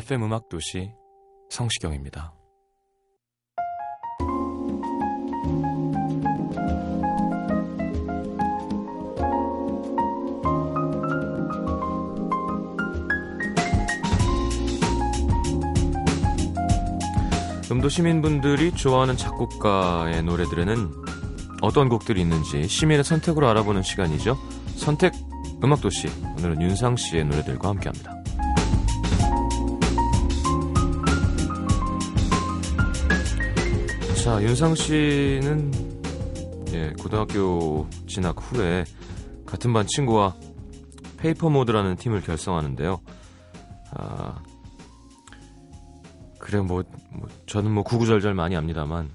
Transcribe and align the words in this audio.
FM 0.00 0.22
음악 0.22 0.48
도시 0.48 0.94
성시경입니다. 1.50 2.32
음도 17.70 17.90
시민분들이 17.90 18.72
좋아하는 18.72 19.18
작곡가의 19.18 20.22
노래들에는 20.22 20.90
어떤 21.60 21.90
곡들이 21.90 22.22
있는지 22.22 22.66
시민의 22.66 23.04
선택으로 23.04 23.48
알아보는 23.50 23.82
시간이죠. 23.82 24.38
선택 24.76 25.12
음악도시 25.62 26.08
오늘은 26.38 26.62
윤상 26.62 26.96
씨의 26.96 27.26
노래들과 27.26 27.68
함께 27.68 27.90
합니다. 27.90 28.19
자, 34.22 34.42
윤상 34.42 34.74
씨는 34.74 35.72
예, 36.74 36.92
고등학교 37.00 37.88
진학 38.06 38.36
후에 38.38 38.84
같은 39.46 39.72
반 39.72 39.86
친구와 39.86 40.36
페이퍼 41.16 41.48
모드라는 41.48 41.96
팀을 41.96 42.20
결성하는데요. 42.20 43.00
아, 43.92 44.42
그래 46.38 46.60
뭐, 46.60 46.84
뭐 47.10 47.28
저는 47.46 47.70
뭐 47.70 47.82
구구절절 47.82 48.34
많이 48.34 48.56
압니다만 48.56 49.10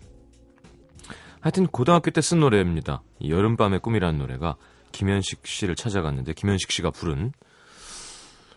하여튼 1.40 1.68
고등학교 1.68 2.10
때 2.10 2.22
쓴 2.22 2.40
노래입니다. 2.40 3.04
이 3.20 3.30
여름밤의 3.30 3.82
꿈이라는 3.82 4.18
노래가 4.18 4.56
김현식 4.92 5.46
씨를 5.46 5.76
찾아갔는데 5.76 6.34
김현식 6.34 6.72
씨가 6.72 6.90
부른 6.90 7.32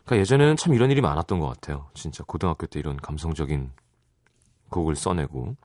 그러니까 0.07 0.23
예전에는 0.23 0.57
참 0.57 0.73
이런 0.73 0.91
일이 0.91 1.03
많았던 1.03 1.41
것 1.41 1.47
같아요. 1.47 1.91
진짜 1.93 2.25
고등학교 2.27 2.67
때 2.67 2.81
이런 2.81 2.97
감성적인 2.97 3.71
곡을 4.71 4.97
써내고 4.97 5.57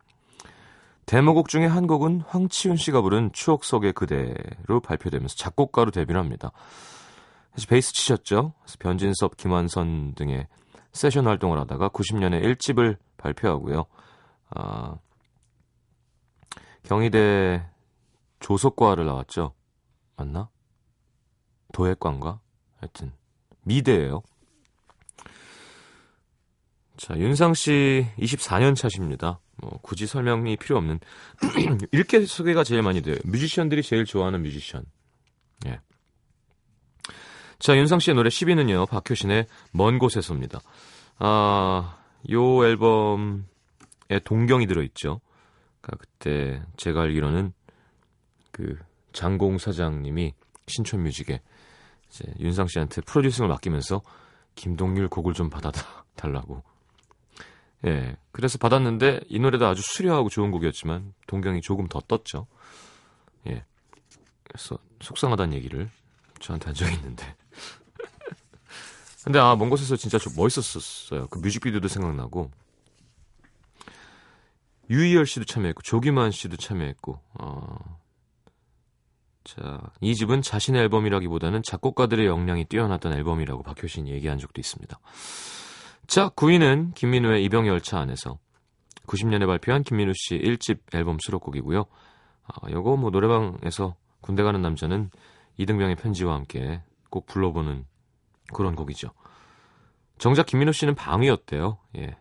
데모곡 1.05 1.49
중에 1.49 1.65
한 1.65 1.87
곡은 1.87 2.21
황치훈 2.21 2.77
씨가 2.77 3.01
부른 3.01 3.31
추억 3.33 3.63
속의 3.63 3.93
그대로 3.93 4.79
발표되면서 4.83 5.35
작곡가로 5.35 5.91
데뷔를 5.91 6.19
합니다. 6.19 6.51
사실 7.53 7.69
베이스 7.69 7.93
치셨죠? 7.93 8.53
변진섭, 8.79 9.37
김완선 9.37 10.15
등의 10.15 10.47
세션 10.91 11.27
활동을 11.27 11.59
하다가 11.59 11.89
90년에 11.89 12.41
1집을 12.43 12.97
발표하고요. 13.17 13.85
아, 14.51 14.97
경희대 16.83 17.69
조속과를 18.39 19.05
나왔죠. 19.05 19.53
맞나? 20.15 20.49
도예과인가? 21.73 22.39
하여튼 22.79 23.13
미대예요. 23.63 24.21
자, 26.97 27.17
윤상 27.17 27.53
씨 27.53 28.05
24년 28.17 28.75
차십니다. 28.75 29.39
뭐 29.57 29.79
굳이 29.81 30.07
설명이 30.07 30.57
필요 30.57 30.77
없는 30.77 30.99
이렇게 31.91 32.25
소개가 32.25 32.63
제일 32.63 32.81
많이 32.81 33.01
돼요. 33.01 33.15
뮤지션들이 33.25 33.83
제일 33.83 34.05
좋아하는 34.05 34.41
뮤지션. 34.41 34.85
예. 35.67 35.79
자, 37.59 37.77
윤상 37.77 37.99
씨의 37.99 38.15
노래 38.15 38.29
10위는요. 38.29 38.89
박효신의 38.89 39.47
먼 39.71 39.99
곳에서입니다. 39.99 40.59
아, 41.19 41.97
요 42.31 42.65
앨범에 42.65 43.43
동경이 44.23 44.67
들어 44.67 44.81
있죠. 44.83 45.21
그러니까 45.81 45.97
그때 45.97 46.61
제가 46.77 47.01
알기로는 47.03 47.53
그 48.51 48.77
장공 49.11 49.57
사장님이 49.57 50.33
신촌 50.67 51.03
뮤직에 51.03 51.41
이제 52.09 52.25
윤상 52.39 52.67
씨한테 52.67 53.01
프로듀싱을 53.01 53.47
맡기면서 53.49 54.01
김동률 54.55 55.07
곡을 55.09 55.33
좀 55.33 55.49
받아 55.49 55.71
달라고 56.15 56.63
예. 57.85 58.15
그래서 58.31 58.57
받았는데 58.57 59.21
이 59.27 59.39
노래도 59.39 59.67
아주 59.67 59.81
수려하고 59.83 60.29
좋은 60.29 60.51
곡이었지만 60.51 61.13
동경이 61.27 61.61
조금 61.61 61.87
더 61.87 61.99
떴죠. 62.01 62.47
예. 63.47 63.65
그래서 64.43 64.77
속상하다는 65.01 65.53
얘기를 65.55 65.89
저한테 66.39 66.65
한 66.67 66.73
적이 66.73 66.95
있는데. 66.95 67.35
근데 69.23 69.39
아, 69.39 69.55
먼 69.55 69.69
곳에서 69.69 69.95
진짜 69.95 70.17
좀 70.17 70.33
멋있었어요. 70.35 71.27
그 71.27 71.39
뮤직비디오도 71.39 71.87
생각나고. 71.87 72.51
유희열 74.89 75.25
씨도 75.25 75.45
참여했고 75.45 75.81
조기만 75.81 76.31
씨도 76.31 76.57
참여했고. 76.57 77.19
어. 77.39 77.99
자, 79.43 79.81
이 79.99 80.15
집은 80.15 80.41
자신의 80.41 80.81
앨범이라기보다는 80.83 81.63
작곡가들의 81.63 82.25
역량이 82.25 82.65
뛰어났던 82.65 83.13
앨범이라고 83.13 83.63
박효신이 83.63 84.11
얘기한 84.11 84.37
적도 84.37 84.61
있습니다. 84.61 84.99
자, 86.07 86.29
9위는 86.29 86.93
김민우의 86.95 87.43
이병열차 87.45 87.99
안에서 87.99 88.37
90년에 89.07 89.47
발표한 89.47 89.83
김민우 89.83 90.13
씨 90.15 90.37
1집 90.37 90.79
앨범 90.93 91.17
수록곡이고요. 91.19 91.85
아, 92.45 92.71
요거 92.71 92.97
뭐 92.97 93.09
노래방에서 93.09 93.95
군대 94.21 94.43
가는 94.43 94.61
남자는 94.61 95.09
이등병의 95.57 95.95
편지와 95.95 96.35
함께 96.35 96.81
꼭 97.09 97.25
불러보는 97.25 97.85
그런 98.53 98.75
곡이죠. 98.75 99.09
정작 100.17 100.45
김민우 100.45 100.71
씨는 100.71 100.95
방위였대요. 100.95 101.77
예. 101.97 102.17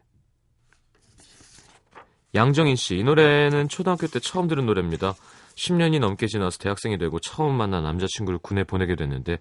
양정인 2.35 2.77
씨, 2.77 2.97
이 2.97 3.05
노래는 3.05 3.69
초등학교 3.69 4.07
때 4.07 4.19
처음 4.19 4.49
들은 4.49 4.65
노래입니다. 4.65 5.15
10년이 5.55 5.99
넘게 6.01 6.27
지나서 6.29 6.59
대학생이 6.59 6.97
되고 6.99 7.19
처음 7.21 7.57
만난 7.57 7.83
남자친구를 7.83 8.39
군에 8.39 8.65
보내게 8.65 8.97
됐는데 8.97 9.39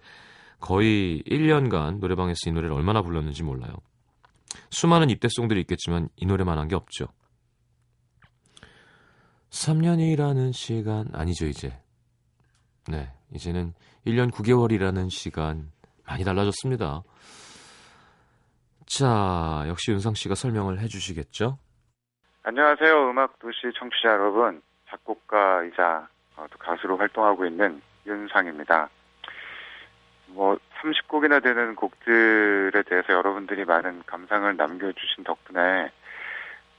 거의 0.60 1.24
1년간 1.24 2.00
노래방에서 2.00 2.50
이 2.50 2.52
노래를 2.52 2.76
얼마나 2.76 3.02
불렀는지 3.02 3.44
몰라요. 3.44 3.74
수많은 4.70 5.10
입대송들이 5.10 5.60
있겠지만 5.62 6.10
이 6.16 6.26
노래만 6.26 6.58
한 6.58 6.68
게 6.68 6.76
없죠. 6.76 7.08
3년이라는 9.50 10.54
시간 10.54 11.08
아니죠 11.14 11.46
이제. 11.46 11.78
네, 12.88 13.12
이제는 13.34 13.74
1년 14.08 14.32
9개월이라는 14.32 15.10
시간 15.10 15.72
많이 16.08 16.24
달라졌습니다. 16.24 17.04
자, 18.86 19.64
역시 19.68 19.92
윤상 19.92 20.14
씨가 20.16 20.36
설명을 20.36 20.80
해주시겠죠? 20.80 21.58
안녕하세요. 22.44 23.10
음악 23.10 23.38
도시 23.40 23.58
청취자 23.78 24.10
여러분. 24.10 24.62
작곡가이자 24.90 26.08
어, 26.36 26.46
또 26.52 26.58
가수로 26.58 26.98
활동하고 26.98 27.46
있는 27.46 27.82
윤상입니다. 28.06 28.90
뭐 30.28 30.58
30곡이나 30.82 31.44
되는 31.44 31.76
곡들에 31.76 32.84
대해서 32.84 33.14
여러분들이 33.14 33.66
많은 33.66 34.04
감상을 34.06 34.56
남겨주신 34.58 35.24
덕분에 35.24 35.92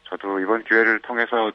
저도 0.05 0.41
이번 0.41 0.65
기회를 0.65 1.01
통해서 1.01 1.53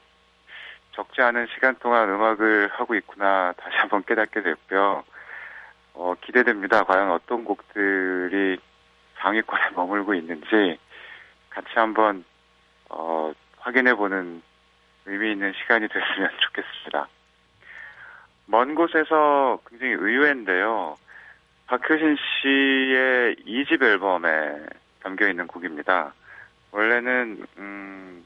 적지 0.93 1.21
않은 1.21 1.47
시간 1.53 1.75
동안 1.75 2.09
음악을 2.09 2.69
하고 2.73 2.95
있구나 2.95 3.53
다시 3.57 3.77
한번 3.77 4.03
깨닫게 4.03 4.41
됐고요. 4.41 5.03
어, 5.93 6.15
기대됩니다. 6.21 6.83
과연 6.83 7.11
어떤 7.11 7.43
곡들이 7.43 8.57
상위권에 9.17 9.71
머물고 9.75 10.13
있는지 10.13 10.79
같이 11.49 11.67
한번 11.75 12.23
어, 12.89 13.31
확인해보는 13.59 14.41
의미 15.05 15.31
있는 15.31 15.53
시간이 15.53 15.87
됐으면 15.87 16.29
좋겠습니다. 16.39 17.07
먼 18.45 18.75
곳에서 18.75 19.59
굉장히 19.69 19.93
의외인데요. 19.93 20.97
박효신 21.67 22.15
씨의 22.15 23.35
2집 23.45 23.83
앨범에 23.83 24.65
담겨 25.03 25.27
있는 25.27 25.47
곡입니다. 25.47 26.13
원래는 26.71 27.45
음, 27.57 28.25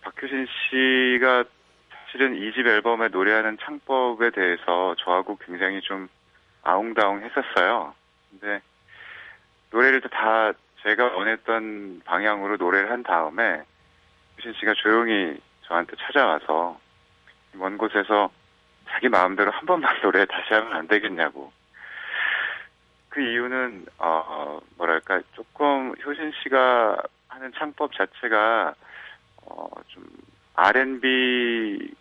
박효신 0.00 0.46
씨가 0.46 1.44
사실은 1.90 2.34
2집 2.34 2.66
앨범에 2.66 3.08
노래하는 3.08 3.58
창법에 3.58 4.30
대해서 4.30 4.94
저하고 4.98 5.36
굉장히 5.44 5.82
좀 5.82 6.08
아웅다웅 6.62 7.22
했었어요. 7.22 7.94
근데 8.30 8.62
노래를 9.70 10.00
다 10.00 10.52
제가 10.82 11.14
원했던 11.14 12.00
방향으로 12.06 12.56
노래를 12.56 12.90
한 12.90 13.02
다음에 13.02 13.62
유신 14.38 14.54
씨가 14.54 14.72
조용히 14.74 15.38
저한테 15.62 15.96
찾아와서 15.96 16.80
먼 17.52 17.76
곳에서 17.76 18.30
자기 18.88 19.10
마음대로 19.10 19.50
한 19.50 19.66
번만 19.66 19.94
노래 20.00 20.24
다시 20.24 20.54
하면 20.54 20.72
안 20.72 20.88
되겠냐고. 20.88 21.52
그 23.12 23.20
이유는 23.20 23.86
어 23.98 24.58
뭐랄까 24.78 25.20
조금 25.34 25.92
효신 26.02 26.32
씨가 26.42 26.96
하는 27.28 27.52
창법 27.58 27.92
자체가 27.92 28.74
어좀 29.44 30.04
R&B로만 30.54 31.92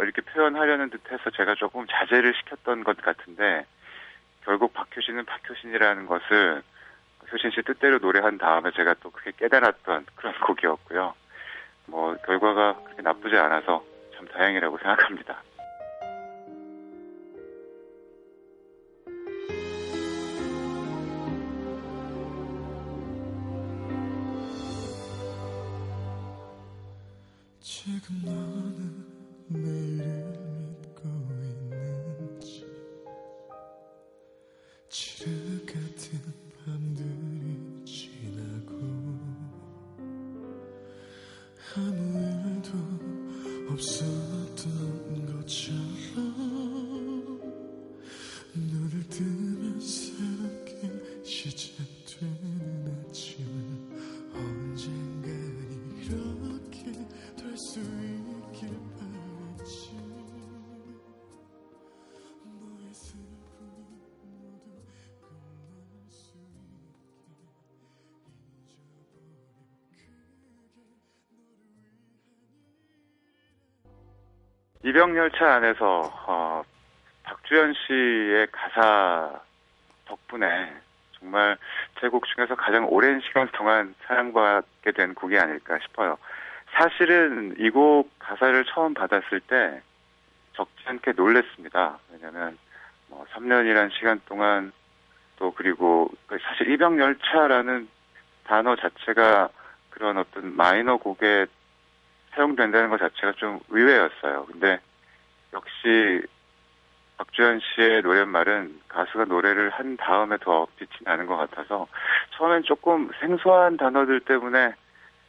이렇게 0.00 0.22
표현하려는 0.22 0.88
듯해서 0.88 1.28
제가 1.30 1.54
조금 1.56 1.86
자제를 1.86 2.32
시켰던 2.34 2.82
것 2.82 2.96
같은데 2.96 3.66
결국 4.44 4.72
박효신은 4.72 5.26
박효신이라는 5.26 6.06
것을 6.06 6.62
효신 7.30 7.50
씨 7.50 7.60
뜻대로 7.60 7.98
노래한 7.98 8.38
다음에 8.38 8.70
제가 8.70 8.94
또 9.02 9.10
그게 9.10 9.32
깨달았던 9.36 10.06
그런 10.14 10.32
곡이었고요. 10.40 11.12
뭐 11.88 12.16
결과가 12.24 12.80
그렇게 12.84 13.02
나쁘지 13.02 13.36
않아서 13.36 13.84
참 14.16 14.26
다행이라고 14.28 14.78
생각합니다. 14.78 15.42
일 43.78 44.17
이병열차 74.88 75.54
안에서 75.56 76.10
어, 76.26 76.62
박주현 77.24 77.74
씨의 77.74 78.46
가사 78.50 79.38
덕분에 80.06 80.72
정말 81.18 81.58
제 82.00 82.08
곡 82.08 82.24
중에서 82.26 82.54
가장 82.54 82.86
오랜 82.88 83.20
시간 83.20 83.48
동안 83.52 83.94
사랑받게 84.06 84.92
된 84.92 85.14
곡이 85.14 85.38
아닐까 85.38 85.78
싶어요. 85.82 86.16
사실은 86.72 87.54
이 87.58 87.68
곡 87.70 88.10
가사를 88.18 88.64
처음 88.66 88.94
받았을 88.94 89.40
때 89.40 89.82
적지 90.54 90.72
않게 90.86 91.12
놀랬습니다. 91.12 91.98
왜냐면 92.12 92.56
뭐 93.08 93.26
3년이란 93.34 93.92
시간 93.92 94.20
동안 94.26 94.72
또 95.36 95.52
그리고 95.52 96.10
사실 96.28 96.70
이병열차라는 96.70 97.88
단어 98.44 98.74
자체가 98.76 99.50
그런 99.90 100.16
어떤 100.16 100.56
마이너 100.56 100.96
곡에 100.96 101.46
사용된다는 102.38 102.88
것 102.88 102.98
자체가 102.98 103.32
좀 103.32 103.58
의외였어요. 103.68 104.46
근데 104.46 104.78
역시 105.52 106.22
박주현 107.16 107.60
씨의 107.60 108.02
노랫말은 108.02 108.80
가수가 108.86 109.24
노래를 109.24 109.70
한 109.70 109.96
다음에 109.96 110.36
더 110.38 110.68
빛이 110.76 110.90
나는 111.00 111.26
것 111.26 111.36
같아서 111.36 111.88
처음엔 112.36 112.62
조금 112.62 113.10
생소한 113.18 113.76
단어들 113.76 114.20
때문에 114.20 114.72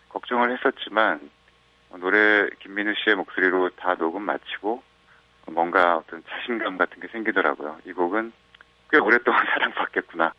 걱정을 0.10 0.56
했었지만 0.56 1.32
노래 1.98 2.48
김민우 2.60 2.94
씨의 3.04 3.16
목소리로 3.16 3.72
다 3.72 3.96
녹음 3.96 4.22
마치고 4.22 4.84
뭔가 5.48 5.98
어떤 5.98 6.24
자신감 6.30 6.78
같은 6.78 7.00
게 7.00 7.08
생기더라고요. 7.08 7.80
이 7.86 7.94
곡은 7.94 8.32
꽤 8.92 9.00
오랫동안 9.00 9.44
사랑받겠구나. 9.50 10.32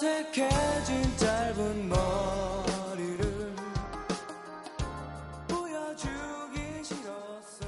어색해진 0.00 1.16
짧은 1.18 1.88
머리를 1.90 3.54
보여주기 5.46 6.58
싫었어 6.82 7.66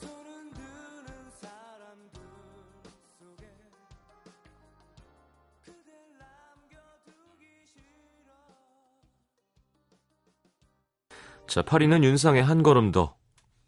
소름 0.00 0.50
드는 0.54 1.30
사람들 1.38 2.22
속에 3.18 3.46
그댈 5.66 5.92
남겨두기 6.16 7.44
싫어 7.66 8.32
자, 11.46 11.60
8위는 11.60 12.04
윤상의 12.04 12.42
한 12.42 12.62
걸음 12.62 12.90
더. 12.90 13.18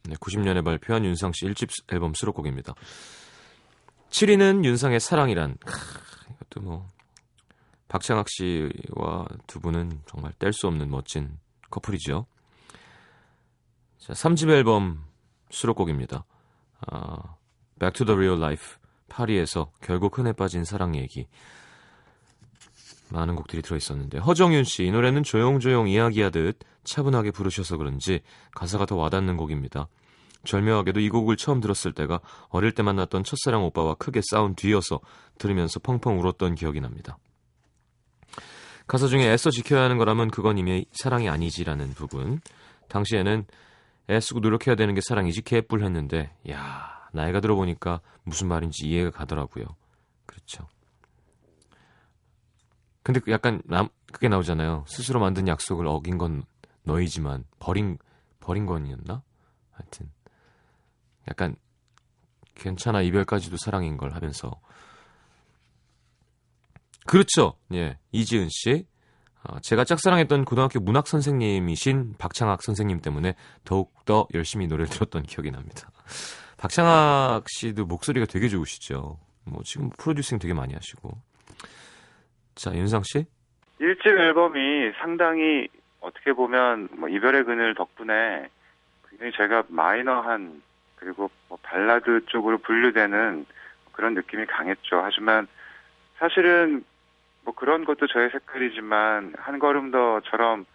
네, 0.04 0.14
90년에 0.14 0.64
발표한 0.64 1.04
윤상 1.04 1.32
씨 1.34 1.44
1집 1.44 1.92
앨범 1.92 2.14
수록곡입니다. 2.14 2.74
7위는 4.10 4.64
윤상의 4.64 5.00
사랑이란. 5.00 5.56
크, 5.64 5.78
이것도 6.34 6.60
뭐 6.60 6.88
박창학 7.88 8.26
씨와 8.28 9.26
두 9.46 9.60
분은 9.60 10.02
정말 10.06 10.32
뗄 10.38 10.52
수 10.52 10.66
없는 10.66 10.90
멋진 10.90 11.38
커플이죠. 11.70 12.26
자, 13.98 14.12
3집 14.12 14.50
앨범 14.50 15.04
수록곡입니다. 15.50 16.24
아, 16.88 17.36
Back 17.78 17.92
to 17.92 18.06
the 18.06 18.16
Real 18.16 18.38
Life. 18.38 18.78
파리에서 19.08 19.72
결국 19.80 20.18
흔해 20.18 20.32
빠진 20.32 20.64
사랑 20.64 20.94
얘기. 20.96 21.26
많은 23.12 23.34
곡들이 23.34 23.60
들어있었는데 23.60 24.18
허정윤 24.18 24.62
씨 24.62 24.86
이 24.86 24.92
노래는 24.92 25.24
조용조용 25.24 25.88
이야기하듯 25.88 26.60
차분하게 26.84 27.32
부르셔서 27.32 27.76
그런지 27.76 28.20
가사가 28.54 28.86
더 28.86 28.94
와닿는 28.96 29.36
곡입니다. 29.36 29.88
절묘하게도 30.44 31.00
이 31.00 31.08
곡을 31.08 31.36
처음 31.36 31.60
들었을 31.60 31.92
때가 31.92 32.20
어릴 32.48 32.72
때 32.72 32.82
만났던 32.82 33.24
첫사랑 33.24 33.64
오빠와 33.64 33.94
크게 33.94 34.20
싸운 34.30 34.54
뒤여서 34.54 35.00
들으면서 35.38 35.80
펑펑 35.80 36.18
울었던 36.20 36.54
기억이 36.54 36.80
납니다. 36.80 37.18
가사 38.86 39.06
중에 39.06 39.30
애써 39.30 39.50
지켜야 39.50 39.82
하는 39.82 39.98
거라면 39.98 40.30
그건 40.30 40.58
이미 40.58 40.84
사랑이 40.92 41.28
아니지라는 41.28 41.90
부분. 41.94 42.40
당시에는 42.88 43.46
애쓰고 44.10 44.40
노력해야 44.40 44.74
되는 44.74 44.94
게 44.94 45.00
사랑이지 45.00 45.42
개뿔 45.42 45.84
했는데 45.84 46.34
야 46.50 47.08
나이가 47.12 47.40
들어보니까 47.40 48.00
무슨 48.24 48.48
말인지 48.48 48.88
이해가 48.88 49.10
가더라고요. 49.10 49.64
그렇죠. 50.26 50.66
근데 53.02 53.20
그 53.20 53.30
약간 53.30 53.62
남, 53.64 53.88
그게 54.12 54.28
나오잖아요. 54.28 54.84
스스로 54.88 55.20
만든 55.20 55.46
약속을 55.48 55.86
어긴 55.86 56.18
건 56.18 56.44
너희지만 56.82 57.44
버린 57.58 57.98
버린 58.40 58.66
건이었나? 58.66 59.22
하여튼 59.70 60.10
약간 61.28 61.54
괜찮아 62.54 63.02
이별까지도 63.02 63.56
사랑인 63.58 63.96
걸 63.96 64.12
하면서 64.12 64.60
그렇죠. 67.06 67.54
예, 67.72 67.98
이지은 68.12 68.48
씨. 68.50 68.86
어, 69.42 69.58
제가 69.62 69.84
짝사랑했던 69.84 70.44
고등학교 70.44 70.80
문학 70.80 71.06
선생님이신 71.06 72.14
박창학 72.18 72.62
선생님 72.62 73.00
때문에 73.00 73.34
더욱더 73.64 74.28
열심히 74.34 74.66
노래를 74.66 74.86
들었던 74.86 75.22
기억이 75.22 75.50
납니다. 75.50 75.90
박창학 76.58 77.44
씨도 77.48 77.86
목소리가 77.86 78.26
되게 78.26 78.48
좋으시죠. 78.48 79.18
뭐 79.46 79.62
지금 79.64 79.88
프로듀싱 79.98 80.38
되게 80.38 80.52
많이 80.52 80.74
하시고. 80.74 81.10
자, 82.54 82.74
윤상 82.74 83.02
씨. 83.04 83.24
1집 83.80 84.06
앨범이 84.06 84.92
상당히 85.00 85.68
어떻게 86.00 86.34
보면 86.34 86.88
뭐 86.98 87.08
이별의 87.08 87.44
그늘 87.44 87.74
덕분에 87.74 88.48
굉장히 89.08 89.32
제가 89.36 89.64
마이너한 89.68 90.62
그리고 91.00 91.30
뭐 91.48 91.58
발라드 91.62 92.26
쪽으로 92.26 92.58
분류되는 92.58 93.46
그런 93.92 94.14
느낌이 94.14 94.46
강했죠. 94.46 95.00
하지만 95.02 95.48
사실은 96.18 96.84
뭐 97.42 97.54
그런 97.54 97.84
것도 97.84 98.06
저의 98.06 98.30
색깔이지만 98.30 99.34
한 99.38 99.58
걸음 99.58 99.90
더처럼 99.90 100.66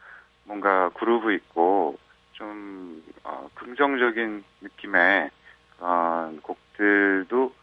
뭔가 0.46 0.89
그루브 0.89 1.32
있고 1.34 1.98
좀 2.34 3.03
어, 3.24 3.50
긍정적인 3.53 4.44
느낌의 4.62 5.29
그런 5.77 6.41
곡들도 6.41 7.53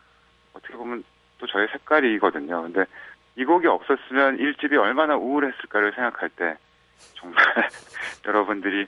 어떻게 0.54 0.74
보면 0.74 1.04
또 1.38 1.46
저의 1.46 1.68
색깔이거든요. 1.72 2.62
근데 2.62 2.84
이 3.36 3.44
곡이 3.44 3.66
없었으면 3.66 4.38
1집이 4.38 4.78
얼마나 4.78 5.16
우울했을까를 5.16 5.92
생각할 5.94 6.28
때 6.30 6.56
정말 7.14 7.42
여러분들이 8.26 8.86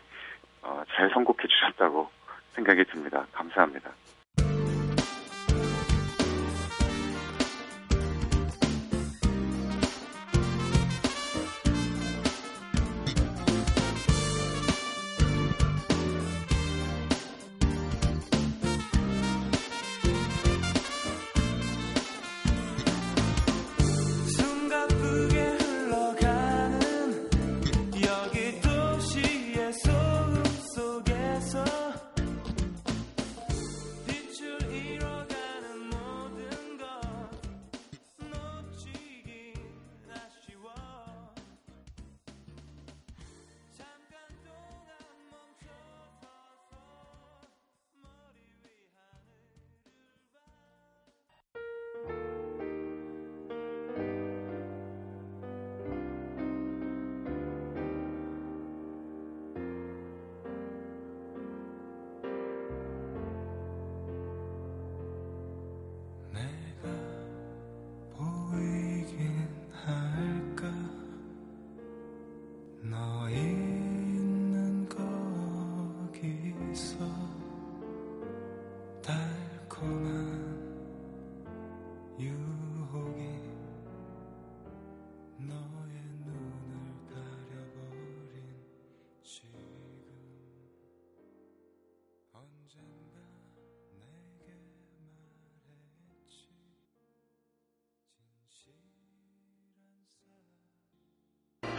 어, 0.63 0.83
잘 0.95 1.11
선곡해 1.11 1.49
주셨다고 1.49 2.11
생각이 2.55 2.85
듭니다. 2.85 3.27
감사합니다. 3.33 3.91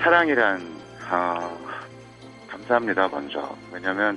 사랑이란 0.05 0.62
아, 1.09 1.50
감사합니다 2.47 3.07
먼저 3.07 3.57
왜냐면 3.74 4.15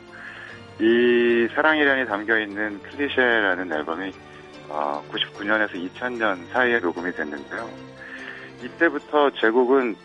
이 0.78 1.48
사랑이란이 1.54 2.06
담겨 2.06 2.38
있는 2.38 2.78
클리셰라는 2.82 3.72
앨범이 3.72 4.12
99년에서 4.68 5.70
2000년 5.72 6.46
사이에 6.52 6.78
녹음이 6.80 7.10
됐는데요. 7.12 7.70
이때부터 8.62 9.30
제 9.40 9.48
곡은 9.48 9.96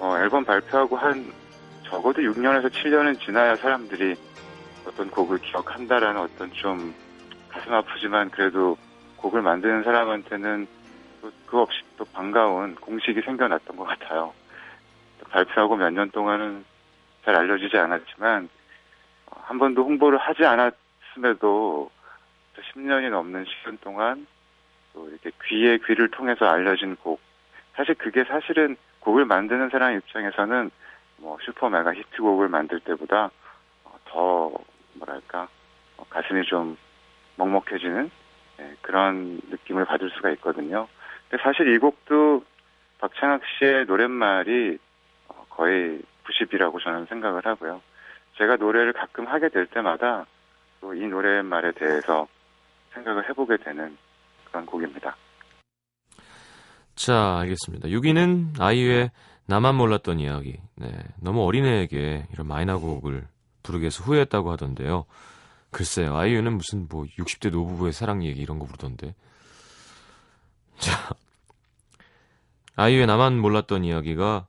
어, 0.00 0.18
앨범 0.18 0.44
발표하고 0.44 0.98
한 0.98 1.32
적어도 1.84 2.20
6년에서 2.20 2.70
7년은 2.70 3.18
지나야 3.18 3.56
사람들이 3.56 4.16
어떤 4.86 5.10
곡을 5.10 5.38
기억한다라는 5.38 6.20
어떤 6.20 6.52
좀 6.52 6.94
가슴 7.48 7.72
아프지만 7.72 8.28
그래도 8.28 8.76
곡을 9.16 9.40
만드는 9.40 9.82
사람한테는 9.82 10.66
또 11.22 11.30
그 11.46 11.58
없이 11.58 11.80
또 11.96 12.04
반가운 12.12 12.74
공식이 12.74 13.22
생겨났던 13.22 13.76
것 13.78 13.84
같아요. 13.84 14.34
발표하고 15.30 15.76
몇 15.76 15.90
년 15.90 16.10
동안은 16.10 16.64
잘 17.24 17.36
알려지지 17.36 17.76
않았지만 17.76 18.48
어, 19.26 19.40
한 19.44 19.58
번도 19.58 19.84
홍보를 19.84 20.18
하지 20.18 20.44
않았음에도 20.44 21.90
10년이 22.74 23.10
넘는 23.10 23.44
시간 23.44 23.78
동안 23.78 24.26
또 24.92 25.08
이렇게 25.08 25.30
귀에 25.44 25.78
귀를 25.78 26.10
통해서 26.10 26.46
알려진 26.46 26.96
곡 26.96 27.20
사실 27.74 27.94
그게 27.94 28.24
사실은 28.24 28.76
곡을 29.00 29.24
만드는 29.24 29.68
사람 29.70 29.94
입장에서는 29.96 30.70
뭐 31.18 31.38
슈퍼 31.42 31.68
메가 31.68 31.94
히트곡을 31.94 32.48
만들 32.48 32.80
때보다 32.80 33.30
어, 33.84 33.98
더 34.06 34.52
뭐랄까 34.94 35.48
어, 35.96 36.04
가슴이 36.08 36.44
좀 36.46 36.76
먹먹해지는 37.36 38.10
예, 38.60 38.76
그런 38.80 39.40
느낌을 39.50 39.84
받을 39.84 40.10
수가 40.10 40.30
있거든요. 40.32 40.88
근데 41.28 41.42
사실 41.42 41.68
이 41.74 41.78
곡도 41.78 42.44
박찬학 42.98 43.42
씨의 43.58 43.84
노랫말이 43.86 44.78
어, 44.78 44.85
거의 45.56 46.00
90이라고 46.24 46.82
저는 46.82 47.06
생각을 47.06 47.44
하고요. 47.44 47.80
제가 48.36 48.56
노래를 48.56 48.92
가끔 48.92 49.26
하게 49.26 49.48
될 49.48 49.66
때마다 49.66 50.26
또 50.80 50.94
이 50.94 51.06
노랫말에 51.06 51.72
대해서 51.72 52.28
생각을 52.92 53.28
해보게 53.28 53.56
되는 53.58 53.96
그런 54.44 54.66
곡입니다. 54.66 55.16
자, 56.94 57.38
알겠습니다. 57.40 57.88
6위는 57.88 58.60
아이유의 58.60 59.10
나만 59.46 59.74
몰랐던 59.74 60.20
이야기. 60.20 60.58
네, 60.76 60.88
너무 61.20 61.44
어린애에게 61.44 62.26
이런 62.32 62.46
마이너곡을 62.46 63.26
부르게 63.62 63.86
해서 63.86 64.02
후회했다고 64.04 64.50
하던데요. 64.52 65.04
글쎄요, 65.70 66.16
아이유는 66.16 66.54
무슨 66.54 66.86
뭐 66.88 67.04
60대 67.18 67.50
노부부의 67.50 67.92
사랑 67.92 68.24
얘기 68.24 68.40
이런 68.40 68.58
거 68.58 68.66
부르던데. 68.66 69.14
자, 70.78 71.14
아이유의 72.76 73.06
나만 73.06 73.38
몰랐던 73.38 73.84
이야기가 73.84 74.46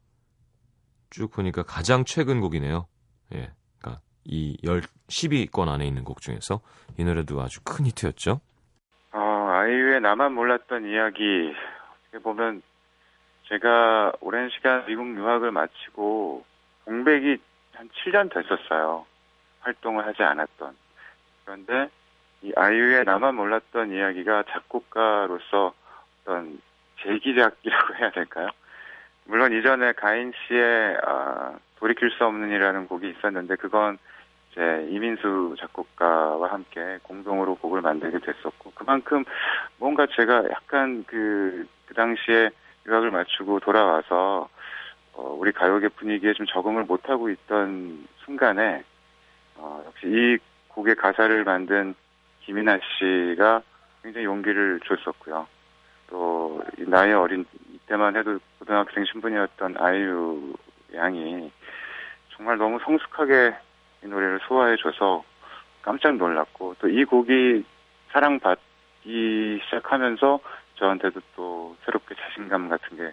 쭉 1.09 1.31
보니까 1.31 1.63
가장 1.63 2.03
최근 2.05 2.41
곡이네요. 2.41 2.87
예, 3.33 3.51
그러니까 3.79 4.01
이 4.25 4.57
10, 4.63 4.81
10위권 5.07 5.67
안에 5.67 5.85
있는 5.85 6.03
곡 6.03 6.21
중에서 6.21 6.61
이 6.97 7.03
노래도 7.03 7.41
아주 7.41 7.61
큰 7.63 7.85
히트였죠. 7.85 8.41
어, 9.13 9.19
아이유의 9.19 10.01
나만 10.01 10.33
몰랐던 10.33 10.85
이야기 10.85 11.53
어떻게 12.01 12.19
보면 12.19 12.61
제가 13.49 14.13
오랜 14.19 14.49
시간 14.49 14.85
미국 14.85 15.15
유학을 15.15 15.51
마치고 15.51 16.45
공백이 16.85 17.37
한 17.73 17.89
7년 17.89 18.33
됐었어요. 18.33 19.05
활동을 19.61 20.05
하지 20.05 20.23
않았던. 20.23 20.75
그런데 21.45 21.89
이 22.41 22.51
아이유의 22.55 23.05
나만 23.05 23.35
몰랐던 23.35 23.91
이야기가 23.91 24.43
작곡가로서 24.49 25.73
어떤 26.21 26.61
재기작이라고 27.01 27.95
해야 27.95 28.11
될까요? 28.11 28.49
물론 29.27 29.53
이전에 29.53 29.91
가인 29.93 30.31
씨의 30.47 30.97
아, 31.05 31.53
돌이킬 31.75 32.09
수 32.11 32.25
없는 32.25 32.49
이라는 32.49 32.87
곡이 32.87 33.09
있었는데 33.09 33.57
그건 33.57 33.97
이제 34.51 34.87
이민수 34.89 35.55
작곡가와 35.59 36.51
함께 36.51 36.97
공동으로 37.03 37.55
곡을 37.55 37.81
만들게 37.81 38.19
됐었고 38.19 38.71
그만큼 38.73 39.23
뭔가 39.77 40.07
제가 40.15 40.45
약간 40.49 41.03
그, 41.07 41.67
그 41.87 41.93
당시에 41.93 42.49
유학을 42.87 43.11
마치고 43.11 43.59
돌아와서 43.59 44.49
어, 45.13 45.35
우리 45.37 45.51
가요계 45.51 45.89
분위기에 45.89 46.33
좀 46.33 46.45
적응을 46.45 46.85
못하고 46.85 47.29
있던 47.29 48.07
순간에 48.23 48.83
어, 49.55 49.83
역시 49.85 50.07
이 50.07 50.37
곡의 50.69 50.95
가사를 50.95 51.43
만든 51.43 51.95
김이나 52.41 52.79
씨가 52.97 53.61
굉장히 54.03 54.25
용기를 54.25 54.79
줬었고요. 54.85 55.47
또이 56.07 56.87
나이 56.87 57.11
어린 57.11 57.45
이 57.66 57.66
때만 57.87 58.15
해도 58.15 58.39
고등학생 58.59 59.05
신분이었던 59.05 59.75
아이유 59.79 60.53
양이 60.95 61.51
정말 62.35 62.57
너무 62.57 62.79
성숙하게 62.83 63.55
이 64.03 64.07
노래를 64.07 64.39
소화해줘서 64.47 65.23
깜짝 65.81 66.15
놀랐고 66.17 66.75
또 66.79 66.87
이 66.89 67.03
곡이 67.05 67.63
사랑받기 68.11 69.61
시작하면서 69.65 70.39
저한테도 70.75 71.21
또 71.35 71.75
새롭게 71.85 72.15
자신감 72.15 72.69
같은 72.69 72.97
게 72.97 73.11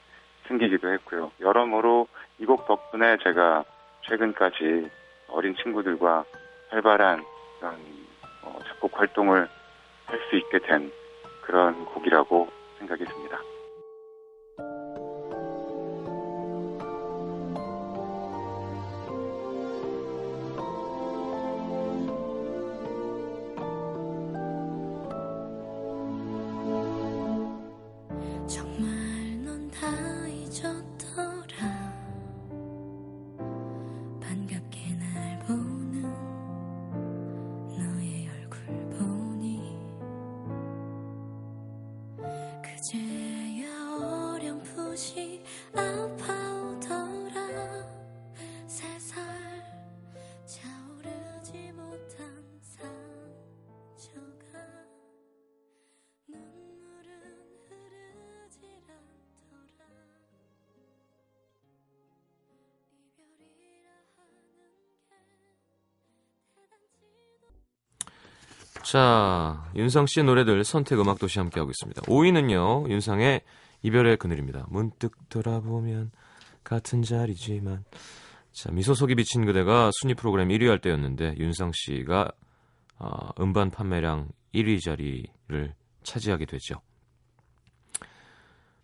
생기기도 0.49 0.93
했고요. 0.93 1.31
여러모로 1.41 2.09
이 2.39 2.45
곡 2.47 2.67
덕분에 2.67 3.17
제가 3.23 3.65
최근까지 4.03 4.91
어린 5.29 5.55
친구들과 5.57 6.25
활발한 6.71 7.25
그런 7.61 7.75
어, 8.43 8.59
작곡 8.69 8.99
활동을 8.99 9.49
할 10.07 10.21
수 10.29 10.37
있게 10.37 10.59
된 10.59 10.93
그런 11.43 11.85
곡이라고 11.87 12.49
생각이 12.79 13.05
듭니다. 13.05 13.39
자, 68.85 69.65
윤상 69.75 70.05
씨의 70.07 70.25
노래들 70.27 70.63
선택 70.63 71.01
음악 71.01 71.19
도시 71.19 71.39
함께하고 71.39 71.71
있습니다. 71.71 72.03
5위는요, 72.03 72.91
윤상의 72.91 73.41
이별의 73.83 74.19
그늘입니다. 74.19 74.67
문득 74.69 75.13
돌아보면 75.31 76.13
같은 76.63 77.03
자리지만. 77.03 77.85
자, 78.53 78.71
미소 78.73 78.93
속이 78.93 79.15
비친 79.15 79.47
그대가 79.47 79.91
순위 80.01 80.13
프로그램 80.13 80.49
1위 80.49 80.69
할 80.69 80.81
때였는데, 80.81 81.37
윤상 81.39 81.73
씨가 81.75 82.31
어, 82.99 83.29
음반 83.41 83.71
판매량 83.71 84.29
1위 84.55 84.83
자리를 84.85 85.75
차지하게 86.03 86.45
되죠. 86.45 86.83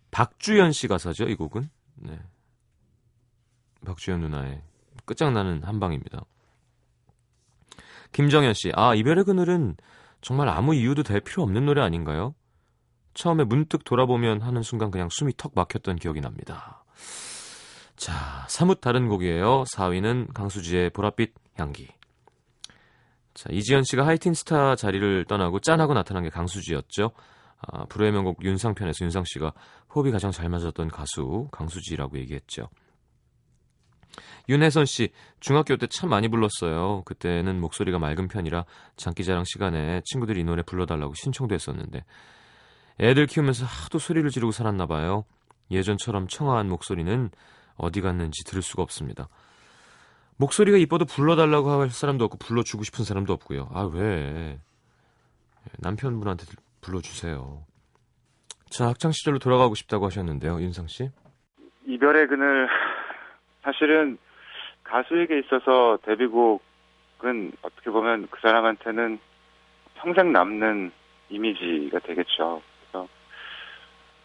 박주연 0.09 0.71
씨 0.71 0.87
가사죠, 0.87 1.25
이 1.25 1.35
곡은. 1.35 1.69
네. 1.97 2.19
박주연 3.85 4.19
누나의 4.19 4.63
끝장나는 5.05 5.63
한방입니다. 5.63 6.25
김정현 8.11 8.53
씨, 8.53 8.71
아, 8.75 8.93
이별의 8.93 9.23
그늘은 9.23 9.77
정말 10.21 10.49
아무 10.49 10.75
이유도 10.75 11.03
될 11.03 11.19
필요 11.19 11.43
없는 11.43 11.65
노래 11.65 11.81
아닌가요? 11.81 12.35
처음에 13.13 13.43
문득 13.43 13.83
돌아보면 13.83 14.41
하는 14.41 14.61
순간 14.61 14.91
그냥 14.91 15.09
숨이 15.11 15.33
턱 15.37 15.53
막혔던 15.55 15.97
기억이 15.97 16.21
납니다. 16.21 16.83
자, 17.95 18.45
사뭇 18.47 18.81
다른 18.81 19.09
곡이에요. 19.09 19.63
4위는 19.63 20.33
강수지의 20.33 20.91
보랏빛 20.91 21.33
향기. 21.55 21.89
자, 23.33 23.49
이지연 23.51 23.83
씨가 23.83 24.05
하이틴 24.05 24.33
스타 24.33 24.75
자리를 24.75 25.25
떠나고 25.25 25.59
짠하고 25.59 25.93
나타난 25.93 26.23
게 26.23 26.29
강수지였죠. 26.29 27.11
아, 27.59 27.85
불후의 27.85 28.11
명곡 28.11 28.43
윤상 28.43 28.73
편에서 28.73 29.05
윤상 29.05 29.23
씨가 29.25 29.53
호흡이 29.93 30.11
가장 30.11 30.31
잘 30.31 30.49
맞았던 30.49 30.87
가수 30.87 31.47
강수지라고 31.51 32.17
얘기했죠. 32.19 32.69
윤혜선 34.51 34.85
씨, 34.85 35.11
중학교 35.39 35.77
때 35.77 35.87
참 35.87 36.09
많이 36.09 36.27
불렀어요. 36.27 37.03
그때는 37.05 37.61
목소리가 37.61 37.99
맑은 37.99 38.27
편이라 38.27 38.65
장기자랑 38.97 39.45
시간에 39.45 40.01
친구들이 40.03 40.41
이 40.41 40.43
노래 40.43 40.61
불러달라고 40.61 41.13
신청도 41.13 41.55
했었는데 41.55 42.03
애들 42.99 43.27
키우면서 43.27 43.65
하도 43.65 43.97
소리를 43.97 44.29
지르고 44.29 44.51
살았나 44.51 44.87
봐요. 44.87 45.23
예전처럼 45.71 46.27
청아한 46.27 46.67
목소리는 46.67 47.29
어디 47.77 48.01
갔는지 48.01 48.43
들을 48.43 48.61
수가 48.61 48.83
없습니다. 48.83 49.29
목소리가 50.35 50.77
이뻐도 50.77 51.05
불러달라고 51.05 51.71
할 51.71 51.89
사람도 51.89 52.25
없고 52.25 52.37
불러주고 52.37 52.83
싶은 52.83 53.05
사람도 53.05 53.31
없고요. 53.31 53.69
아 53.73 53.83
왜? 53.83 54.59
남편분한테 55.79 56.45
불러주세요. 56.81 57.63
자 58.69 58.87
학창 58.89 59.13
시절로 59.13 59.39
돌아가고 59.39 59.75
싶다고 59.75 60.07
하셨는데요, 60.07 60.59
윤상 60.59 60.87
씨. 60.87 61.09
이별의 61.87 62.27
그늘 62.27 62.67
사실은 63.63 64.17
가수에게 64.91 65.39
있어서 65.39 65.97
데뷔곡은 66.03 67.53
어떻게 67.61 67.89
보면 67.89 68.27
그 68.29 68.41
사람한테는 68.41 69.19
평생 69.95 70.33
남는 70.33 70.91
이미지가 71.29 71.99
되겠죠. 71.99 72.61
그래서 72.81 73.07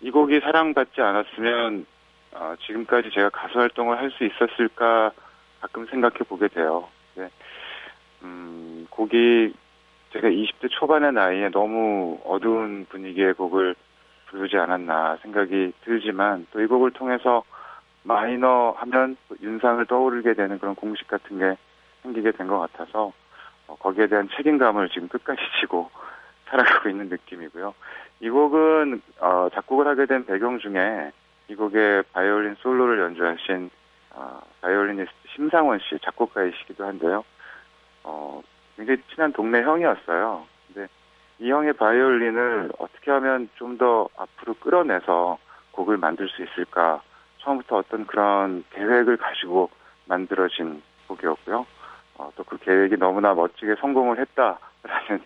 이 0.01 0.11
곡이 0.11 0.41
사랑받지 0.41 1.01
않았으면 1.01 1.87
어, 2.33 2.55
지금까지 2.67 3.11
제가 3.11 3.31
가수 3.31 3.59
활동을 3.59 3.97
할 3.99 4.11
수 4.11 4.25
있었을까 4.25 5.13
가끔 5.61 5.87
생각해 5.87 6.19
보게 6.29 6.49
돼요. 6.49 6.89
네. 7.15 7.31
음, 8.23 8.87
곡이 8.91 9.55
제가 10.13 10.29
20대 10.29 10.69
초반의 10.71 11.13
나이에 11.13 11.51
너무 11.51 12.19
어두운 12.25 12.87
분위기의 12.89 13.35
곡을 13.35 13.77
부르지 14.27 14.57
않았나 14.57 15.19
생각이 15.23 15.73
들지만 15.85 16.47
또 16.51 16.61
이 16.61 16.67
곡을 16.67 16.91
통해서 16.91 17.45
마이너 18.07 18.71
하면 18.79 19.17
윤상을 19.43 19.85
떠오르게 19.87 20.35
되는 20.35 20.59
그런 20.59 20.75
공식 20.75 21.09
같은 21.09 21.39
게 21.39 21.57
생기게 22.03 22.33
된 22.33 22.47
것 22.49 22.59
같아서 22.61 23.13
어, 23.67 23.75
거기에 23.77 24.07
대한 24.07 24.29
책임감을 24.37 24.89
지금 24.91 25.09
끝까지 25.09 25.41
지고 25.61 25.91
살아가고 26.47 26.89
있는 26.89 27.09
느낌이고요. 27.09 27.75
이 28.21 28.31
곡은 28.31 29.03
어, 29.21 29.49
작곡을 29.53 29.87
하게 29.89 30.07
된 30.07 30.25
배경 30.25 30.59
중에 30.61 31.11
이 31.49 31.55
곡의 31.55 32.05
바이올린 32.13 32.55
솔로를 32.61 33.01
연주하신 33.01 33.71
어, 34.15 34.41
바이올리니스트 34.61 35.15
심상원 35.35 35.81
씨 35.81 35.99
작곡가이시기도 36.03 36.85
한데요. 36.87 37.25
어, 38.05 38.41
굉장히 38.77 39.03
친한 39.13 39.33
동네 39.33 39.63
형이었어요. 39.63 40.47
근데 40.69 40.89
이 41.41 41.51
형의 41.51 41.73
바이올린을 41.73 42.71
어떻게 42.79 43.11
하면 43.11 43.49
좀 43.57 43.77
더 43.79 44.09
앞으로 44.17 44.55
끌어내서 44.55 45.39
곡을 45.73 45.99
만들 45.99 46.29
수 46.29 46.43
있을까 46.43 47.03
처음부터 47.47 47.77
어떤 47.77 48.07
그런 48.07 48.65
계획을 48.71 49.17
가지고 49.17 49.71
만들어진 50.07 50.83
곡이었고요. 51.07 51.65
어, 52.19 52.31
또 52.35 52.45
그 52.45 52.59
계획이 52.59 52.97
너무나 52.97 53.35
멋지게 53.35 53.77
성공을 53.81 54.19
했다라는 54.19 55.23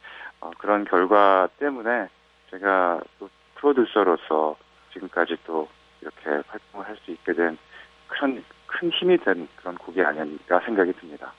어, 0.40 0.50
그런 0.58 0.84
결과 0.84 1.48
때문에 1.58 2.08
제가 2.50 3.00
또 3.18 3.28
프로듀서로서 3.56 4.56
지금까지 4.92 5.36
또 5.44 5.68
이렇게 6.00 6.42
활동을 6.48 6.86
할 6.86 6.96
수 7.04 7.10
있게 7.10 7.32
된 7.34 7.58
큰, 8.06 8.42
큰 8.66 8.90
힘이 8.90 9.18
된 9.18 9.48
그런 9.56 9.76
곡이 9.76 10.00
아닌가 10.02 10.60
생각이 10.60 10.92
듭니다. 10.94 11.32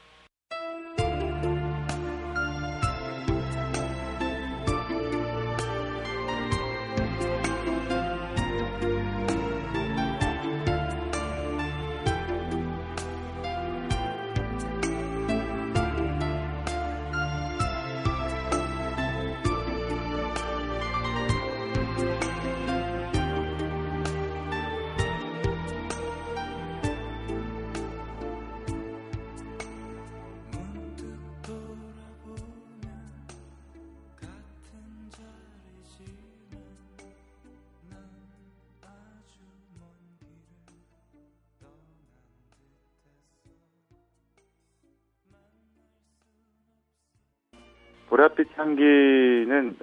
보랏빛 48.19 48.47
향기는 48.57 49.77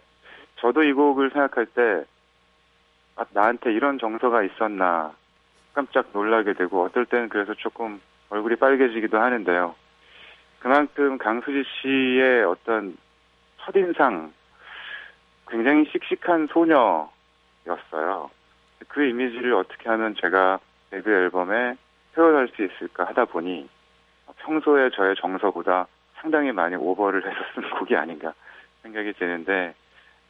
저도 0.57 0.83
이 0.83 0.93
곡을 0.93 1.31
생각할 1.31 1.67
때 1.67 2.05
아, 3.17 3.25
나한테 3.31 3.73
이런 3.73 3.99
정서가 3.99 4.43
있었나 4.43 5.15
깜짝 5.73 6.09
놀라게 6.13 6.53
되고 6.53 6.85
어떨 6.85 7.07
때는 7.07 7.29
그래서 7.31 7.55
조금 7.55 8.01
얼굴이 8.29 8.57
빨개지기도 8.57 9.19
하는데요. 9.19 9.75
그만큼 10.59 11.17
강수지 11.19 11.65
씨의 11.81 12.45
어떤 12.45 12.97
첫인상 13.59 14.33
굉장히 15.49 15.87
씩씩한 15.91 16.49
소녀였어요. 16.49 18.31
그 18.89 19.05
이미지를 19.05 19.55
어떻게 19.55 19.89
하면 19.89 20.15
제가 20.21 20.59
데뷔 20.91 21.11
앨범에 21.11 21.77
표현할 22.15 22.49
수 22.49 22.65
있을까 22.65 23.05
하다 23.05 23.27
보니 23.27 23.69
평소에 24.39 24.91
저의 24.91 25.15
정서보다 25.17 25.87
상당히 26.27 26.51
많이 26.51 26.75
오버를 26.75 27.25
해서 27.25 27.37
쓴 27.55 27.71
곡이 27.79 27.95
아닌가 27.95 28.35
생각이 28.83 29.13
드는데 29.13 29.75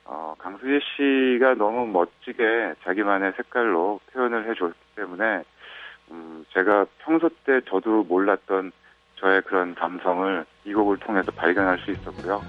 어, 0.04 0.34
강수지 0.38 0.78
씨가 0.84 1.54
너무 1.54 1.86
멋지게 1.86 2.74
자기만의 2.84 3.32
색깔로 3.38 4.00
표현을 4.12 4.46
해줬기 4.50 4.78
때문에 4.94 5.42
음, 6.10 6.44
제가 6.50 6.84
평소 6.98 7.30
때 7.44 7.62
저도 7.66 8.04
몰랐던 8.04 8.72
저의 9.14 9.40
그런 9.42 9.74
감성을 9.74 10.44
이 10.66 10.74
곡을 10.74 10.98
통해서 10.98 11.32
발견할 11.32 11.78
수 11.78 11.90
있었고요. 11.92 12.42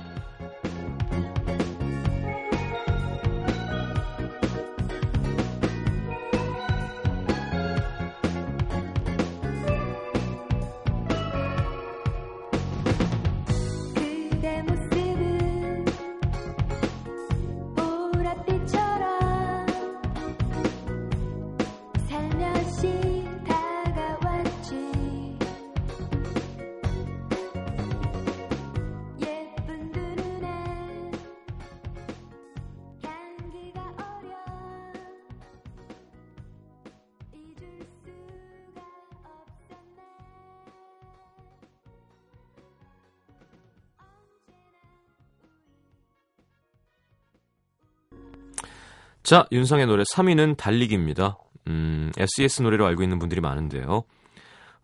자, 49.28 49.46
윤상의 49.52 49.88
노래 49.88 50.04
3위는 50.04 50.56
달리기입니다. 50.56 51.38
음, 51.68 52.14
SES 52.18 52.62
노래로 52.62 52.86
알고 52.86 53.04
있는 53.04 53.20
분들이 53.20 53.42
많은데요. 53.42 54.06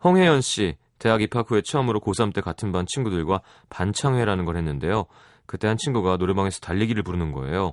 홍혜연 0.04 0.42
씨, 0.42 0.76
대학 0.98 1.22
입학 1.22 1.50
후에 1.50 1.62
처음으로 1.62 1.98
고3 2.00 2.34
때 2.34 2.42
같은 2.42 2.70
반 2.70 2.84
친구들과 2.86 3.40
반창회라는 3.70 4.44
걸 4.44 4.58
했는데요. 4.58 5.06
그때 5.46 5.66
한 5.66 5.78
친구가 5.78 6.18
노래방에서 6.18 6.60
달리기를 6.60 7.02
부르는 7.02 7.32
거예요. 7.32 7.72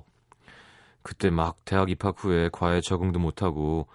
그때 1.02 1.28
막 1.28 1.62
대학 1.66 1.90
입학 1.90 2.14
후에 2.24 2.48
과외 2.50 2.80
적응도 2.80 3.18
못하고 3.18 3.86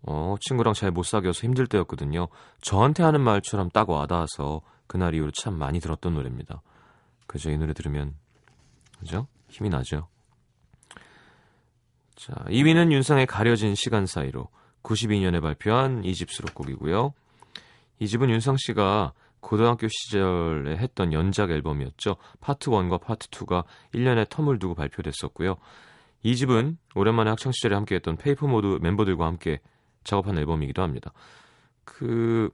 어, 0.00 0.36
친구랑 0.40 0.72
잘 0.72 0.92
못 0.92 1.02
사귀어서 1.02 1.42
힘들 1.42 1.66
때였거든요. 1.66 2.28
저한테 2.62 3.02
하는 3.02 3.20
말처럼 3.20 3.68
딱 3.68 3.90
와닿아서 3.90 4.62
그날 4.86 5.14
이후로 5.14 5.32
참 5.32 5.58
많이 5.58 5.80
들었던 5.80 6.14
노래입니다. 6.14 6.62
그죠? 7.26 7.50
이 7.50 7.58
노래 7.58 7.74
들으면 7.74 8.14
그죠? 9.00 9.26
힘이 9.50 9.68
나죠. 9.68 10.08
자, 12.16 12.32
2위는 12.48 12.92
윤상의 12.92 13.26
가려진 13.26 13.74
시간 13.74 14.06
사이로 14.06 14.48
92년에 14.82 15.40
발표한 15.40 16.02
2집 16.02 16.30
수록곡이고요. 16.30 17.12
2집은 17.98 18.30
윤상 18.30 18.56
씨가 18.58 19.12
고등학교 19.40 19.86
시절에 19.88 20.76
했던 20.78 21.12
연작 21.12 21.50
앨범이었죠. 21.50 22.16
파트 22.40 22.70
1과 22.70 23.00
파트 23.00 23.28
2가 23.28 23.64
1년의 23.94 24.26
term을 24.26 24.58
두고 24.58 24.74
발표됐었고요. 24.74 25.56
2집은 26.22 26.78
오랜만에 26.94 27.30
학창 27.30 27.52
시절에 27.52 27.74
함께했던 27.76 28.16
페이퍼 28.16 28.48
모드 28.48 28.78
멤버들과 28.80 29.26
함께 29.26 29.60
작업한 30.02 30.38
앨범이기도 30.38 30.82
합니다. 30.82 31.12
그 31.84 32.50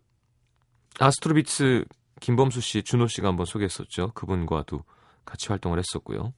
아스트로비츠 0.99 1.85
김범수 2.21 2.61
씨, 2.61 2.83
준호 2.83 3.07
씨가 3.07 3.29
한번 3.29 3.47
소개했었죠. 3.47 4.13
그분과도 4.15 4.85
같이 5.25 5.49
활동을 5.49 5.79
했었고요. 5.79 6.35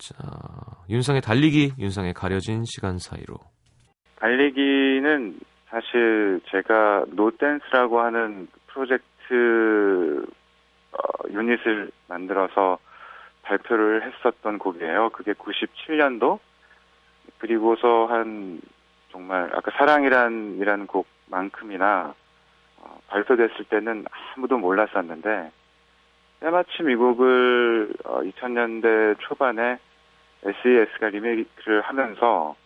자, 0.00 0.16
윤상의 0.88 1.20
달리기, 1.20 1.74
윤상의 1.78 2.14
가려진 2.14 2.64
시간 2.64 2.96
사이로. 2.98 3.36
달리기는 4.16 5.38
사실 5.68 6.40
제가 6.50 7.04
노댄스라고 7.08 8.00
하는 8.00 8.48
프로젝트 8.66 10.26
어, 10.92 11.28
유닛을 11.28 11.90
만들어서 12.08 12.78
발표를 13.42 14.02
했었던 14.02 14.58
곡이에요. 14.58 15.10
그게 15.10 15.34
97년도 15.34 16.38
그리고서 17.38 18.06
한 18.06 18.60
정말 19.12 19.50
아까 19.54 19.70
사랑이란 19.76 20.56
이라는 20.60 20.86
곡만큼이나 20.86 22.14
어, 22.78 22.98
발표됐을 23.08 23.66
때는 23.66 24.06
아무도 24.34 24.56
몰랐었는데 24.56 25.52
때마침 26.40 26.88
이 26.88 26.96
곡을 26.96 27.92
어, 28.04 28.20
2000년대 28.22 29.16
초반에 29.20 29.78
SES가 30.44 31.08
리메이크를 31.10 31.82
하면서 31.82 32.56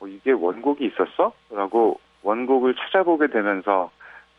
어, 0.00 0.06
이게 0.06 0.32
원곡이 0.32 0.84
있었어? 0.86 1.32
라고 1.50 2.00
원곡을 2.22 2.74
찾아보게 2.74 3.28
되면서 3.28 3.90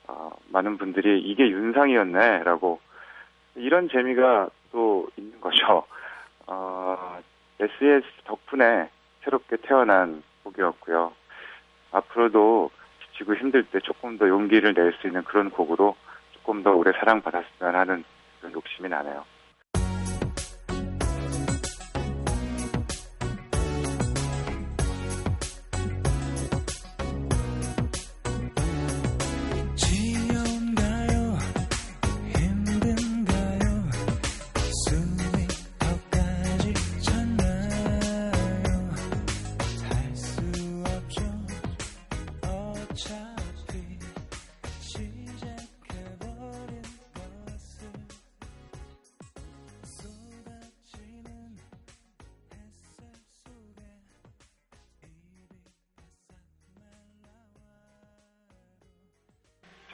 어, 0.07 0.31
많은 0.49 0.77
분들이 0.77 1.21
이게 1.21 1.49
윤상이었네 1.49 2.43
라고 2.43 2.79
이런 3.55 3.89
재미가 3.89 4.49
또 4.71 5.07
있는 5.17 5.39
거죠. 5.39 5.85
어, 6.47 7.19
SES 7.59 8.05
덕분에 8.25 8.89
새롭게 9.23 9.57
태어난 9.63 10.23
곡이었고요. 10.43 11.13
앞으로도 11.91 12.71
지치고 13.13 13.35
힘들 13.35 13.63
때 13.63 13.79
조금 13.79 14.17
더 14.17 14.27
용기를 14.27 14.73
낼 14.73 14.93
수 14.99 15.07
있는 15.07 15.23
그런 15.23 15.49
곡으로 15.49 15.95
조금 16.33 16.61
더 16.63 16.71
오래 16.71 16.91
사랑받았으면 16.91 17.75
하는 17.75 18.03
그런 18.39 18.53
욕심이 18.53 18.89
나네요. 18.89 19.23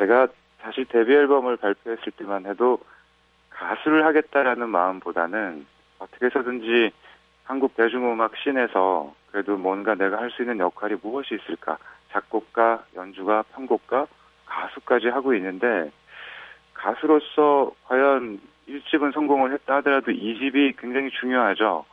제가 0.01 0.29
사실 0.61 0.85
데뷔 0.85 1.13
앨범을 1.13 1.57
발표했을 1.57 2.11
때만 2.13 2.47
해도 2.47 2.79
가수를 3.51 4.03
하겠다라는 4.05 4.67
마음보다는 4.67 5.67
어떻게 5.99 6.25
해서든지 6.25 6.91
한국 7.43 7.75
대중음악 7.75 8.35
scene에서 8.38 9.13
그래도 9.31 9.57
뭔가 9.57 9.93
내가 9.93 10.17
할 10.17 10.31
수 10.31 10.41
있는 10.41 10.57
역할이 10.57 10.95
무엇이 11.03 11.35
있을까? 11.35 11.77
작곡가, 12.09 12.83
연주가, 12.95 13.43
편곡가, 13.53 14.07
가수까지 14.45 15.07
하고 15.09 15.35
있는데 15.35 15.91
가수로서 16.73 17.71
과연 17.85 18.41
1집은 18.67 19.13
성공을 19.13 19.53
했다 19.53 19.75
하더라도 19.77 20.11
2집이 20.11 20.77
굉장히 20.79 21.11
중요하죠. 21.11 21.85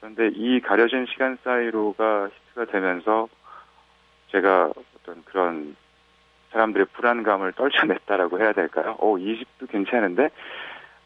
그런데 0.00 0.30
이 0.34 0.60
가려진 0.60 1.04
시간 1.06 1.36
사이로가 1.44 2.28
히트가 2.28 2.64
되면서 2.72 3.28
제가 4.30 4.72
어떤 4.96 5.22
그런 5.24 5.76
사람들의 6.52 6.86
불안감을 6.92 7.52
떨쳐냈다라고 7.52 8.38
해야 8.40 8.52
될까요? 8.52 8.96
오, 8.98 9.16
20도 9.16 9.68
괜찮은데? 9.70 10.30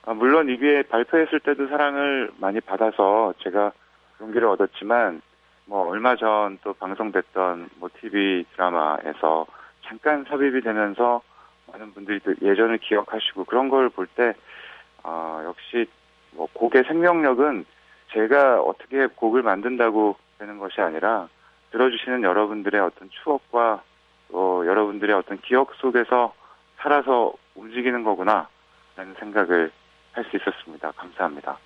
아, 0.05 0.15
물론 0.15 0.49
이게 0.49 0.83
발표했을 0.83 1.41
때도 1.41 1.69
사랑을 1.69 2.31
많이 2.39 2.61
받아서 2.61 3.35
제가 3.43 3.73
용기를 4.21 4.47
얻었지만, 4.49 5.23
뭐, 5.67 5.89
얼마 5.89 6.15
전 6.17 6.59
또 6.63 6.73
방송됐던 6.75 7.71
뭐 7.79 7.89
TV 8.01 8.45
드라마에서 8.53 9.47
잠깐 9.85 10.25
삽입이 10.25 10.61
되면서 10.63 11.23
많은 11.73 11.93
분들이 11.95 12.21
또 12.21 12.33
예전을 12.41 12.79
기억하시고 12.79 13.45
그런 13.45 13.69
걸 13.69 13.89
볼 13.91 14.07
때, 14.07 14.35
아, 15.03 15.43
역시 15.45 15.87
뭐 16.33 16.49
곡의 16.53 16.85
생명력은 16.85 17.65
제가 18.13 18.61
어떻게 18.61 19.07
곡을 19.07 19.43
만든다고 19.43 20.17
되는 20.39 20.59
것이 20.59 20.81
아니라 20.81 21.29
들어주시는 21.73 22.23
여러분들의 22.23 22.81
어떤 22.81 23.11
추억과 23.11 23.83
또 24.31 24.67
여러분들의 24.67 25.15
어떤 25.15 25.41
기억 25.41 25.75
속에서 25.75 26.35
살아서 26.79 27.33
움직이는 27.55 28.05
거구나 28.05 28.49
라는 28.97 29.15
생각을 29.19 29.71
할 30.13 30.25
수 30.25 30.37
있었습니다. 30.37 30.93
감사합니다. 30.93 31.59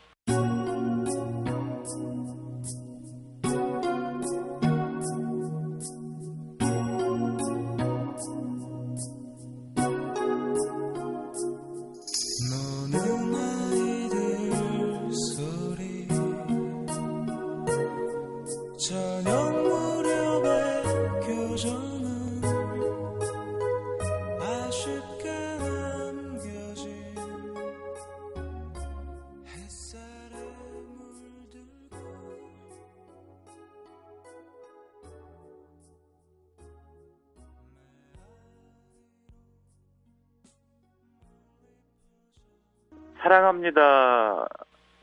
사랑합니다가 43.30 44.48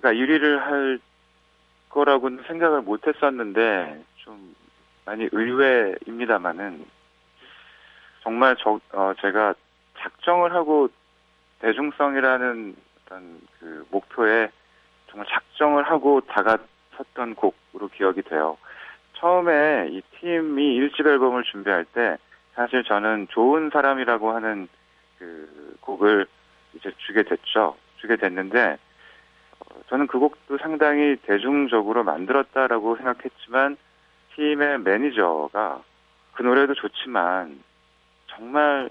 1위를 0.03 0.59
할 0.59 0.99
거라고는 1.89 2.43
생각을 2.45 2.81
못 2.81 3.07
했었는데 3.07 4.03
좀 4.17 4.53
많이 5.05 5.29
의외입니다만은 5.31 6.85
정말 8.23 8.57
저, 8.59 8.81
어, 8.91 9.13
제가 9.21 9.53
작정을 9.97 10.53
하고 10.53 10.89
대중성이라는 11.59 12.75
어떤 13.05 13.39
그 13.59 13.85
목표에 13.91 14.49
정말 15.09 15.25
작정을 15.29 15.89
하고 15.89 16.19
다가섰던 16.19 17.35
곡으로 17.35 17.87
기억이 17.87 18.23
돼요. 18.23 18.57
처음에 19.13 19.87
이 19.89 20.01
팀이 20.19 20.77
1집 20.81 21.07
앨범을 21.07 21.43
준비할 21.43 21.85
때 21.85 22.17
사실 22.55 22.83
저는 22.83 23.29
좋은 23.29 23.69
사람이라고 23.71 24.31
하는 24.31 24.67
그 25.17 25.77
곡을 25.79 26.27
이제 26.75 26.91
주게 26.97 27.23
됐죠. 27.23 27.77
주게 27.97 28.15
됐는데 28.15 28.77
어, 29.60 29.65
저는 29.89 30.07
그 30.07 30.19
곡도 30.19 30.57
상당히 30.57 31.15
대중적으로 31.23 32.03
만들었다라고 32.03 32.95
생각했지만 32.97 33.77
팀의 34.36 34.79
매니저가 34.79 35.81
그 36.33 36.43
노래도 36.43 36.73
좋지만 36.75 37.63
정말 38.27 38.89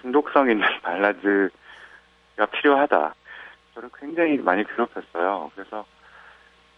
중독성 0.00 0.50
있는 0.50 0.66
발라드가 0.82 2.46
필요하다. 2.52 3.14
저를 3.74 3.90
굉장히 3.98 4.38
많이 4.38 4.64
괴롭혔어요. 4.64 5.50
그래서 5.54 5.84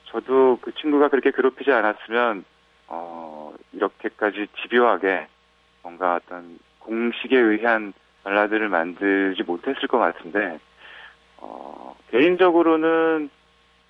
저도 0.06 0.58
그 0.62 0.72
친구가 0.72 1.08
그렇게 1.08 1.30
괴롭히지 1.30 1.70
않았으면 1.70 2.44
어, 2.88 3.54
이렇게까지 3.72 4.46
집요하게 4.62 5.26
뭔가 5.82 6.14
어떤 6.14 6.58
공식에 6.78 7.36
의한 7.36 7.92
발라드를 8.24 8.68
만들지 8.68 9.42
못했을 9.42 9.88
것 9.88 9.98
같은데 9.98 10.58
어, 11.38 11.96
개인적으로는 12.10 13.30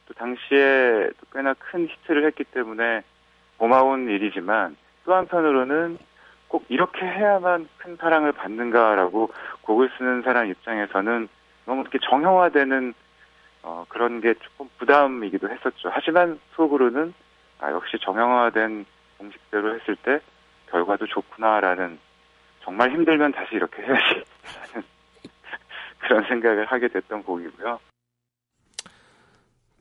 또 0.06 0.14
당시에 0.14 1.10
또 1.20 1.26
꽤나 1.32 1.54
큰 1.54 1.88
히트를 1.88 2.24
했기 2.26 2.44
때문에 2.44 3.02
고마운 3.58 4.08
일이지만 4.08 4.76
또 5.04 5.14
한편으로는 5.14 5.98
꼭 6.48 6.64
이렇게 6.68 7.04
해야만 7.04 7.68
큰 7.78 7.96
사랑을 7.96 8.32
받는가라고 8.32 9.32
곡을 9.62 9.90
쓰는 9.98 10.22
사람 10.22 10.46
입장에서는 10.48 11.28
너무 11.64 11.80
이렇게 11.82 11.98
정형화되는 12.02 12.94
어, 13.62 13.84
그런 13.88 14.20
게 14.20 14.34
조금 14.34 14.68
부담이기도 14.78 15.50
했었죠. 15.50 15.90
하지만 15.92 16.38
속으로는 16.54 17.12
아, 17.58 17.72
역시 17.72 17.98
정형화된 18.00 18.86
공식대로 19.18 19.74
했을 19.74 19.96
때 19.96 20.20
결과도 20.70 21.06
좋구나라는 21.06 21.98
정말 22.62 22.90
힘들면 22.90 23.32
다시 23.32 23.54
이렇게 23.54 23.82
해야지 23.82 24.24
라는 24.74 24.86
그런 26.06 26.26
생각을 26.28 26.66
하게 26.66 26.88
됐던 26.88 27.22
곡이고요. 27.24 27.80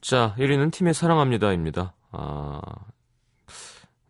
자, 0.01 0.35
1위는 0.37 0.71
팀의 0.71 0.93
사랑합니다입니다. 0.93 1.93
아, 2.11 2.61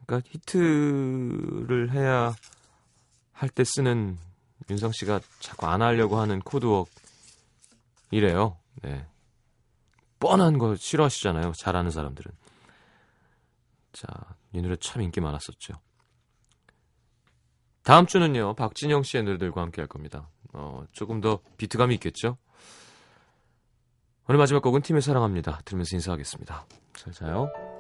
그러니까 0.06 0.30
히트를 0.30 1.92
해야 1.92 2.34
할 3.32 3.50
때 3.50 3.64
쓰는 3.64 4.18
윤성 4.70 4.92
씨가 4.94 5.20
자꾸 5.40 5.68
안 5.68 5.82
하려고 5.82 6.18
하는 6.18 6.40
코드웍 6.40 6.90
이래요. 8.12 8.58
네. 8.82 9.06
뻔한 10.20 10.58
거 10.58 10.76
싫어하시잖아요. 10.76 11.52
잘하는 11.60 11.92
사람들은. 11.92 12.32
자, 13.92 14.08
이 14.54 14.62
노래 14.62 14.76
참 14.78 15.02
인기 15.02 15.20
많았었죠. 15.22 15.74
다음 17.84 18.06
주는요, 18.06 18.56
박진영 18.56 19.04
씨의 19.04 19.24
노래들과 19.24 19.62
함께 19.62 19.82
할 19.82 19.88
겁니다. 19.88 20.30
어, 20.56 20.86
조금 20.92 21.22
더 21.22 21.40
비트감이 21.58 21.94
있겠죠? 21.96 22.38
오늘 24.28 24.40
마지막 24.40 24.62
곡은 24.62 24.82
팀의 24.82 25.02
사랑합니다. 25.02 25.60
들으면서 25.66 25.96
인사하겠습니다. 25.96 26.66
잘 26.96 27.14
자요. 27.14 27.75